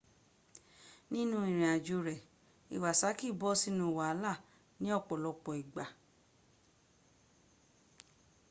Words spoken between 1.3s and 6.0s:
ìrìnàjò rẹ´ iwasaki bọ sínú wàhálà ní ọ̀pọ̀lọpọ ìgbà